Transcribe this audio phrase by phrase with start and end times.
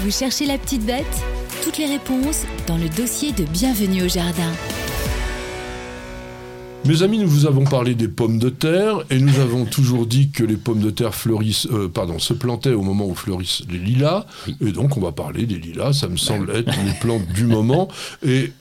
[0.00, 1.24] Vous cherchez la petite bête
[1.64, 4.52] Toutes les réponses dans le dossier de Bienvenue au Jardin.
[6.84, 10.30] Mes amis, nous vous avons parlé des pommes de terre et nous avons toujours dit
[10.30, 13.78] que les pommes de terre fleurissent, euh, pardon, se plantaient au moment où fleurissent les
[13.78, 14.24] lilas.
[14.60, 15.94] Et donc, on va parler des lilas.
[15.94, 17.88] Ça me semble être une plante du moment.
[18.24, 18.52] Et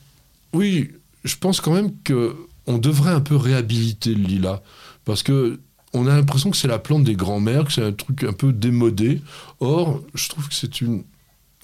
[0.53, 0.89] oui,
[1.23, 2.35] je pense quand même que
[2.65, 4.61] on devrait un peu réhabiliter le lilas
[5.05, 5.59] parce que
[5.93, 8.51] on a l'impression que c'est la plante des grands-mères, que c'est un truc un peu
[8.51, 9.21] démodé.
[9.59, 11.03] Or, je trouve que c'est une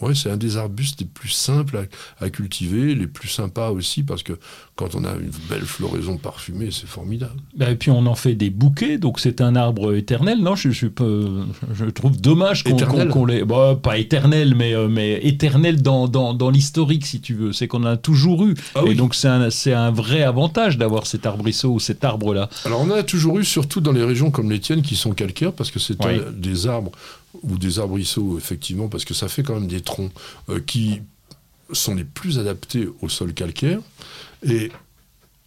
[0.04, 1.88] Ouais, c'est un des arbustes les plus simples
[2.20, 4.34] à, cultiver, les plus sympas aussi, parce que
[4.76, 7.40] quand on a une belle floraison parfumée, c'est formidable.
[7.56, 10.40] Bah, et puis on en fait des bouquets, donc c'est un arbre éternel.
[10.40, 10.88] Non, je, je,
[11.74, 13.46] je trouve dommage qu'on qu les.
[13.46, 17.54] Bah, pas éternel, mais, euh, mais éternel dans, dans, dans l'historique, si tu veux.
[17.54, 18.56] C'est qu'on a toujours eu.
[18.76, 22.50] Ah et donc c'est un, un, vrai avantage d'avoir cet arbrisseau ou cet arbre-là.
[22.66, 25.54] Alors on a toujours eu, surtout dans les régions comme les tiennes qui sont calcaires,
[25.54, 25.98] parce que c'est
[26.36, 26.92] des arbres
[27.44, 30.12] ou des arbrisseaux, effectivement, parce que ça fait quand même des troncs
[30.50, 31.02] euh, qui
[31.72, 33.80] sont les plus adaptés au sol calcaire.
[34.44, 34.72] Et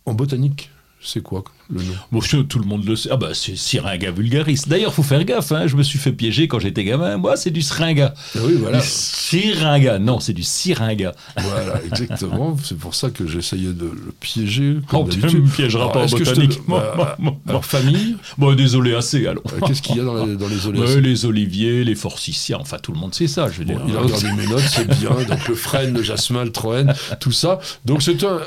[0.04, 0.70] en botanique,
[1.06, 1.92] c'est quoi le nom?
[2.10, 3.08] Bon, Tout le monde le sait.
[3.12, 4.62] Ah bah c'est Syringa vulgaris.
[4.66, 5.52] D'ailleurs, faut faire gaffe.
[5.52, 5.66] Hein.
[5.66, 7.16] Je me suis fait piéger quand j'étais gamin.
[7.16, 8.14] Moi, c'est du Syringa.
[8.34, 8.80] Ah oui, voilà.
[8.80, 9.98] Syringa.
[9.98, 11.14] Non, c'est du Syringa.
[11.36, 12.56] Voilà, exactement.
[12.62, 14.78] c'est pour ça que j'essayais de le piéger.
[14.88, 16.60] Comme oh, tu ne me piégeras pas en botanique.
[16.68, 17.16] Bah,
[17.48, 19.44] alors, famille Bon, des oléacées, alors.
[19.52, 22.58] Euh, qu'est-ce qu'il y a dans les, dans les oléacées Les oliviers, les forsythias.
[22.60, 23.80] Enfin, tout le monde sait ça, je veux dire.
[23.86, 25.10] Il a regardé mes notes, c'est bien.
[25.28, 27.60] Donc le frêne, le jasmin, le troène, tout ça.
[27.84, 28.40] Donc c'est un...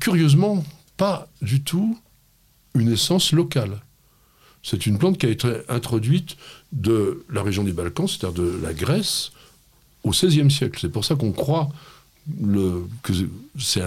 [0.00, 0.64] Curieusement,
[0.98, 1.98] pas du tout
[2.74, 3.80] une essence locale.
[4.62, 6.36] C'est une plante qui a été introduite
[6.72, 9.30] de la région des Balkans, c'est-à-dire de la Grèce,
[10.02, 10.78] au XVIe siècle.
[10.82, 11.70] C'est pour ça qu'on croit
[13.02, 13.12] que
[13.58, 13.80] c'est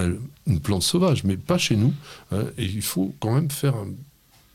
[0.47, 1.93] une plante sauvage, mais pas chez nous.
[2.31, 2.45] Hein.
[2.57, 3.75] et il faut quand même faire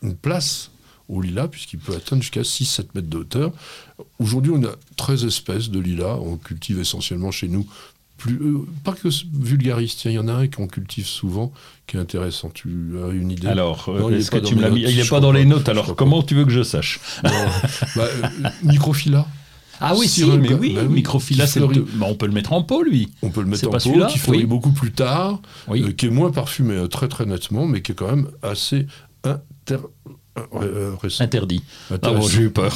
[0.03, 0.73] une place
[1.09, 3.53] au lilas, puisqu'il peut atteindre jusqu'à 6-7 mètres de hauteur.
[4.19, 6.17] Aujourd'hui, on a 13 espèces de lilas.
[6.17, 7.65] On cultive essentiellement chez nous
[8.17, 11.53] plus, euh, pas que vulgariste, il y en a un qu'on cultive souvent,
[11.86, 12.50] qui est intéressant.
[12.50, 13.48] Tu as une idée?
[13.48, 16.23] Alors, est-ce que tu me l'as mis Il n'est pas dans les notes, alors comment
[16.23, 17.01] tu veux que je sache?
[17.95, 19.27] Bah, euh, Microphylla.
[19.80, 21.68] Ah oui, si, mais oui, bah Microphylla, c'est bah,
[22.02, 23.11] on peut le mettre en pot, lui.
[23.23, 26.30] On peut le mettre en pot, qui fleurit beaucoup plus tard, euh, qui est moins
[26.30, 28.86] parfumé très très nettement, mais qui est quand même assez
[29.24, 29.79] inter...
[31.20, 31.62] interdit.
[31.91, 32.74] Ah bon, j'ai eu peur.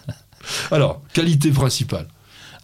[0.70, 2.08] alors, qualité principale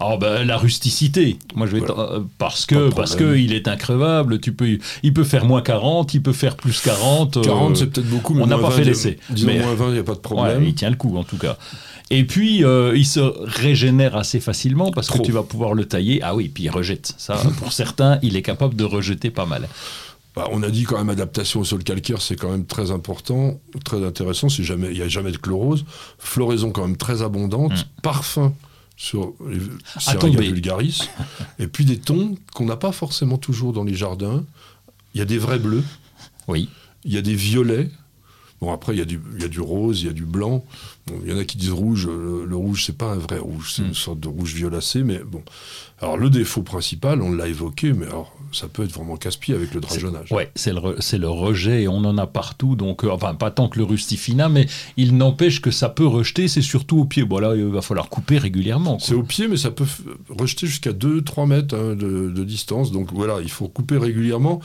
[0.01, 1.39] ah ben, la rusticité.
[1.57, 4.39] Moi je vais euh, parce que parce que il est increvable.
[4.41, 7.43] Tu peux il peut faire moins 40, il peut faire plus 40.
[7.43, 9.19] 40 euh, c'est peut-être beaucoup, mais on n'a pas fait l'essai.
[9.45, 10.63] Mais moins 20, il n'y a pas de problème.
[10.63, 11.57] il tient le coup en tout cas.
[12.11, 16.21] Et puis, euh, il se régénère assez facilement parce que tu vas pouvoir le tailler.
[16.23, 17.13] Ah oui, puis il rejette.
[17.19, 19.69] Ça, pour certains, il est capable de rejeter pas mal.
[20.35, 23.59] Bah, on a dit quand même adaptation au sol calcaire, c'est quand même très important,
[23.85, 24.49] très intéressant.
[24.49, 25.85] jamais, il n'y a jamais de chlorose.
[26.19, 27.73] Floraison quand même très abondante.
[27.73, 28.01] Mm.
[28.03, 28.55] Parfum
[28.99, 31.09] sur les vulgaris,
[31.61, 34.45] et puis des tons qu'on n'a pas forcément toujours dans les jardins.
[35.15, 35.85] Il y a des vrais bleus.
[36.49, 36.69] Oui.
[37.05, 37.91] Il y a des violets.
[38.61, 40.65] Bon, après, il y, a du, y a du rose, il y a du blanc.
[41.25, 42.09] il y en a qui disent rouge.
[42.09, 43.95] Le, rouge, c'est pas un vrai rouge, c'est une hmm.
[43.95, 45.05] sorte de rouge violacé.
[45.05, 45.43] Mais bon.
[46.01, 49.75] Alors, le défaut principal, on l'a évoqué, mais alors, ça peut être vraiment casse-pied avec
[49.75, 50.29] le drageonnage.
[50.31, 52.77] Oui, c'est le, le, rejet, et on en a partout.
[52.77, 56.47] Donc, euh, enfin, pas tant que le rustifina, mais il n'empêche que ça peut rejeter,
[56.47, 57.25] c'est surtout au pied.
[57.25, 58.99] Bon, là, il va falloir couper régulièrement.
[59.01, 59.87] C'est au pied, mais ça peut
[60.29, 62.93] rejeter jusqu'à 2-3 mètres hein, de, de distance.
[62.93, 64.61] Donc, voilà, il faut couper régulièrement.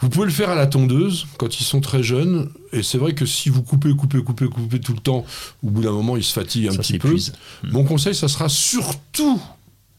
[0.00, 2.50] Vous pouvez le faire à la tondeuse quand ils sont très jeunes.
[2.72, 5.24] Et c'est vrai que si vous coupez, coupez, coupez, coupez tout le temps,
[5.62, 7.14] au bout d'un moment, ils se fatiguent un petit peu.
[7.14, 7.70] Hmm.
[7.70, 9.40] Mon conseil, ça sera surtout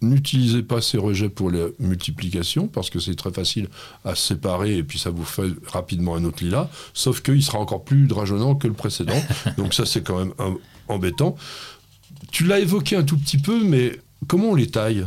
[0.01, 3.67] n'utilisez pas ces rejets pour la multiplication parce que c'est très facile
[4.05, 6.69] à séparer et puis ça vous fait rapidement un autre lilas.
[6.93, 9.21] Sauf qu'il sera encore plus drageonnant que le précédent.
[9.57, 10.33] Donc ça, c'est quand même
[10.87, 11.35] embêtant.
[12.31, 15.05] Tu l'as évoqué un tout petit peu, mais comment on les taille?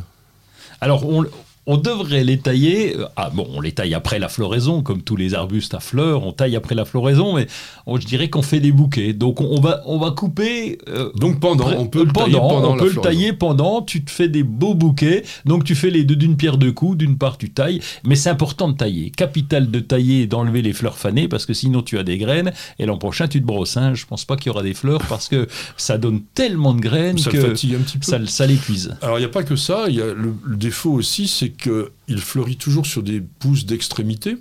[0.80, 1.24] Alors, on,
[1.66, 2.96] on devrait les tailler.
[2.96, 6.24] Euh, ah bon, on les taille après la floraison, comme tous les arbustes à fleurs,
[6.24, 7.46] on taille après la floraison, mais
[7.86, 9.12] je dirais qu'on fait des bouquets.
[9.12, 10.78] Donc on va, on va couper.
[10.88, 12.74] Euh, donc pendant, on peut le tailler pendant.
[12.74, 13.82] On peut le tailler pendant.
[13.82, 15.22] Tu te fais des beaux bouquets.
[15.44, 16.96] Donc tu fais les deux d'une pierre deux coups.
[16.96, 19.10] D'une part, tu tailles, mais c'est important de tailler.
[19.10, 22.52] Capital de tailler et d'enlever les fleurs fanées, parce que sinon tu as des graines.
[22.78, 23.76] Et l'an prochain, tu te brosses.
[23.76, 23.94] Hein.
[23.94, 25.46] Je pense pas qu'il y aura des fleurs parce que
[25.76, 28.26] ça donne tellement de graines ça que un petit peu.
[28.26, 28.96] ça, l'épuise.
[29.02, 29.84] Alors il n'y a pas que ça.
[29.88, 34.38] Il y a le défaut aussi, c'est qu'il fleurit toujours sur des pousses d'extrémité.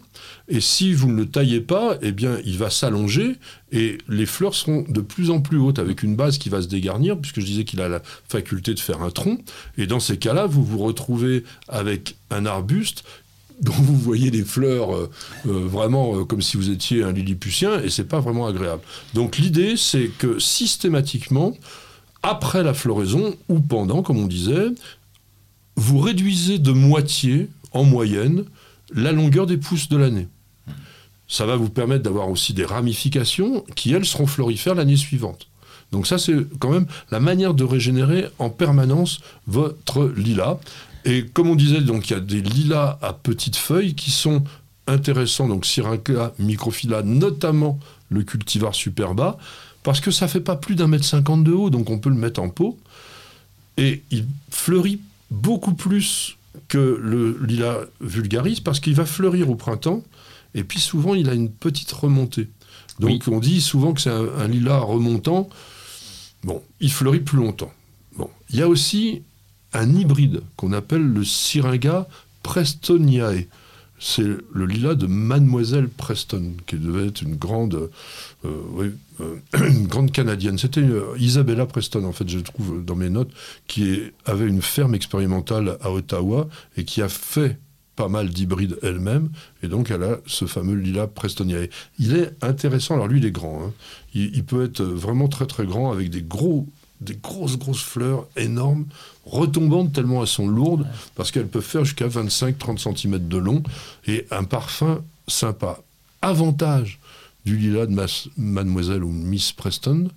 [0.47, 3.35] Et si vous ne le taillez pas, eh bien, il va s'allonger
[3.71, 6.67] et les fleurs seront de plus en plus hautes avec une base qui va se
[6.67, 9.37] dégarnir, puisque je disais qu'il a la faculté de faire un tronc.
[9.77, 13.03] Et dans ces cas-là, vous vous retrouvez avec un arbuste
[13.61, 15.09] dont vous voyez les fleurs euh,
[15.47, 18.81] euh, vraiment euh, comme si vous étiez un lilliputien, et c'est pas vraiment agréable.
[19.13, 21.55] Donc l'idée, c'est que systématiquement,
[22.23, 24.67] après la floraison ou pendant, comme on disait,
[25.79, 28.43] vous réduisez de moitié, en moyenne,
[28.93, 30.27] la longueur des pousses de l'année.
[31.27, 35.47] Ça va vous permettre d'avoir aussi des ramifications qui, elles, seront florifères l'année suivante.
[35.91, 40.57] Donc ça, c'est quand même la manière de régénérer en permanence votre lilas.
[41.05, 44.43] Et comme on disait, donc il y a des lilas à petites feuilles qui sont
[44.85, 47.79] intéressants, donc Syringa microphylla, notamment
[48.09, 49.37] le cultivar superba,
[49.83, 52.15] parce que ça fait pas plus d'un mètre cinquante de haut, donc on peut le
[52.15, 52.77] mettre en pot.
[53.77, 54.99] Et il fleurit
[55.31, 56.37] beaucoup plus
[56.67, 60.03] que le lilas vulgaris, parce qu'il va fleurir au printemps,
[60.55, 62.49] et puis souvent il a une petite remontée.
[62.99, 65.49] Donc on dit souvent que c'est un, lilas remontant.
[66.43, 67.71] Bon, il fleurit plus longtemps.
[68.17, 69.23] Bon, il y a aussi
[69.73, 72.07] un hybride qu'on appelle le Syringa
[72.43, 73.47] prestoniae
[73.99, 77.89] c'est le lilas de Mademoiselle Preston, qui devait être une grande,
[78.45, 79.35] euh, euh,
[79.69, 80.57] une grande canadienne.
[80.57, 83.31] C'était euh, Isabella Preston, en fait, je trouve dans mes notes,
[83.67, 86.47] qui avait une ferme expérimentale à Ottawa
[86.77, 87.59] et qui a fait
[87.97, 89.29] pas mal d'hybrides elle-même,
[89.61, 91.67] et donc elle a ce fameux lilas prestoniae.
[91.99, 93.73] Il est intéressant, alors lui il est grand, hein.
[94.13, 96.65] il, peut être vraiment très très grand avec des gros
[97.01, 98.85] des grosses, grosses fleurs énormes,
[99.25, 100.85] retombantes tellement elles sont lourdes,
[101.15, 103.63] parce qu'elles peuvent faire jusqu'à 25-30 cm de long,
[104.07, 105.79] et un parfum sympa.
[106.21, 106.99] Avantage
[107.45, 107.95] du lilas de
[108.37, 110.09] Mademoiselle ou Miss Preston,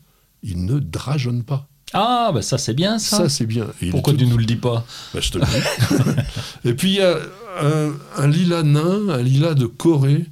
[0.43, 1.67] il ne drageonne pas.
[1.95, 3.19] Ah, bah ça c'est bien ça.
[3.19, 3.67] Ça c'est bien.
[3.91, 4.85] Pourquoi tu nous le dis pas?
[5.13, 6.21] Bah, Je te le dis.
[6.69, 7.19] et puis il y a
[7.61, 10.25] un, un, lilas nain, un lilas de Corée,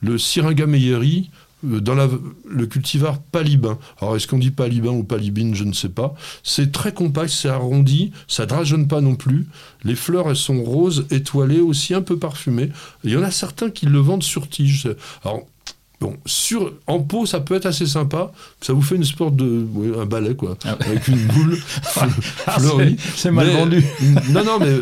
[0.00, 1.30] le Syringa meyeri,
[1.66, 3.78] euh, dans le cultivar palibin.
[4.00, 6.14] Alors est-ce qu'on dit palibin ou palibine, je ne sais pas.
[6.42, 9.46] C'est très compact, c'est arrondi, ça drageonne pas non plus.
[9.84, 12.70] Les fleurs, elles sont roses, étoilées, aussi un peu parfumées.
[13.04, 14.88] Il y en a certains qui le vendent sur tige.
[15.24, 15.46] Alors
[16.00, 18.30] Bon, sur, en pot, ça peut être assez sympa.
[18.60, 19.66] Ça vous fait une sorte de.
[19.98, 20.56] un balai, quoi.
[20.64, 21.58] Ah avec une boule
[22.46, 22.96] ah, fleurie.
[23.16, 23.84] C'est mal vendu.
[24.30, 24.76] non, non, mais.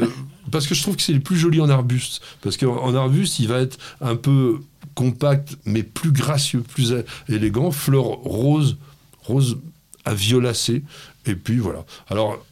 [0.53, 2.21] Parce que je trouve que c'est le plus joli en arbuste.
[2.43, 4.61] Parce qu'en arbuste, il va être un peu
[4.97, 6.93] compact, mais plus gracieux, plus
[7.29, 8.77] élégant, fleurs roses,
[9.23, 9.59] rose
[10.05, 10.83] à violacé.
[11.27, 11.85] Et puis voilà.
[12.09, 12.43] Alors,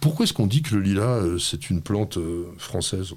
[0.00, 3.14] pourquoi est-ce qu'on dit que le lilas, euh, c'est une plante euh, française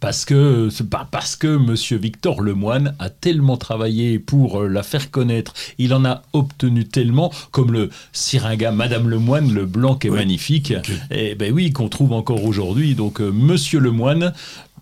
[0.00, 5.10] Parce que pas parce que Monsieur Victor Lemoine a tellement travaillé pour euh, la faire
[5.10, 10.10] connaître, il en a obtenu tellement, comme le Syringa Madame Lemoine, le blanc qui est
[10.10, 10.72] magnifique,
[11.10, 12.94] et eh ben oui, qu'on trouve encore aujourd'hui.
[12.94, 14.34] Donc Monsieur Lemoine,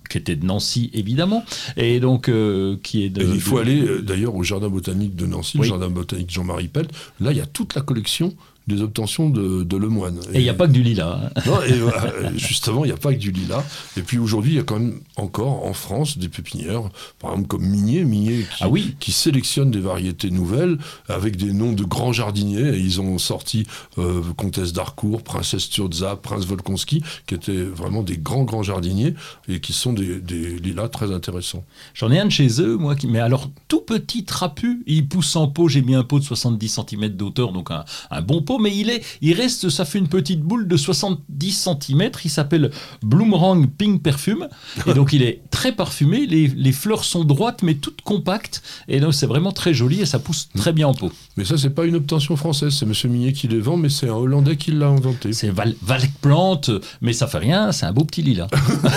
[0.08, 1.44] qui était de Nancy évidemment,
[1.76, 3.22] et donc euh, qui est de.
[3.22, 6.90] il faut aller euh, d'ailleurs au jardin botanique de Nancy, le jardin botanique Jean-Marie Pelt.
[7.20, 8.34] Là, il y a toute la collection
[8.66, 10.20] des obtentions de, de Lemoine.
[10.32, 11.20] Et il n'y a pas que du lilas.
[11.24, 11.30] Hein.
[11.46, 13.62] Non, et justement, il n'y a pas que du lilas.
[13.96, 16.82] Et puis aujourd'hui, il y a quand même encore en France des pépinières,
[17.18, 18.96] par exemple comme Minier, Minier qui, ah oui.
[18.98, 20.78] qui sélectionne des variétés nouvelles
[21.08, 22.74] avec des noms de grands jardiniers.
[22.74, 23.66] Et ils ont sorti
[23.98, 29.14] euh, Comtesse d'Harcourt, Princesse Turza, Prince Volkonski, qui étaient vraiment des grands, grands jardiniers
[29.48, 31.64] et qui sont des, des lilas très intéressants.
[31.92, 35.36] J'en ai un de chez eux, moi, qui, mais alors tout petit, trapu, il pousse
[35.36, 35.68] en pot.
[35.68, 38.90] J'ai mis un pot de 70 cm d'auteur, donc un, un bon pot mais il,
[38.90, 42.10] est, il reste, ça fait une petite boule de 70 cm.
[42.24, 42.70] Il s'appelle
[43.02, 44.48] Bloomerang Pink Perfume.
[44.86, 46.26] Et donc, il est très parfumé.
[46.26, 48.62] Les, fleurs sont droites, mais toutes compactes.
[48.88, 51.12] Et donc, c'est vraiment très joli et ça pousse très bien en pot.
[51.36, 52.74] Mais ça, c'est pas une obtention française.
[52.74, 55.32] C'est Monsieur Minier qui les vend, mais c'est un Hollandais qui l'a inventé.
[55.32, 55.74] C'est Val
[56.20, 57.72] Plante, mais ça fait rien.
[57.72, 58.48] C'est un beau petit lilas.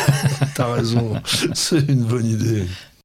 [0.55, 1.13] T'as raison.
[1.53, 2.65] c'est une bonne idée.